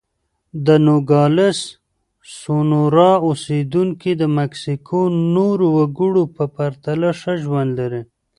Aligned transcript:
د 0.65 0.67
نوګالس 0.85 1.59
سونورا 2.39 3.11
اوسېدونکي 3.27 4.11
د 4.21 4.23
مکسیکو 4.37 4.99
نورو 5.35 5.65
وګړو 5.77 6.23
په 6.35 6.43
پرتله 6.55 7.09
ښه 7.19 7.33
ژوند 7.43 7.69
لري. 7.79 8.01